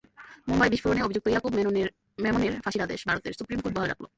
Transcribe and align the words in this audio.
মুম্বাই 0.49 0.69
বিস্ফোরণে 0.73 1.05
অভিযুক্ত 1.05 1.27
ইয়াকুব 1.29 1.51
মেমনের 2.23 2.53
ফাঁসির 2.63 2.85
আদেশ 2.85 2.99
ভারতের 3.09 3.33
সুপ্রিম 3.39 3.59
কোর্ট 3.61 3.73
বহাল 3.75 3.89
রাখল। 3.89 4.05